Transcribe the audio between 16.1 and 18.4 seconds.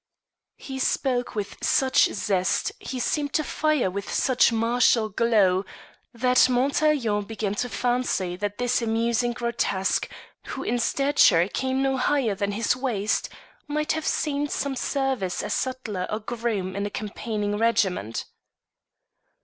groom in a campaigning regiment.